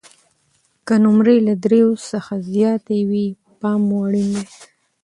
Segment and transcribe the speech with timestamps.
[0.85, 3.27] که نمرې له درې څخه زیاتې وي،
[3.59, 4.43] پام مو اړین دی.